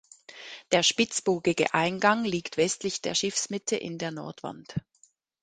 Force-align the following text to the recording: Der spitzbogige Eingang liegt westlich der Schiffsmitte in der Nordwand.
Der 0.71 0.81
spitzbogige 0.81 1.75
Eingang 1.75 2.25
liegt 2.25 2.57
westlich 2.57 3.03
der 3.03 3.13
Schiffsmitte 3.13 3.75
in 3.75 3.99
der 3.99 4.09
Nordwand. 4.09 4.73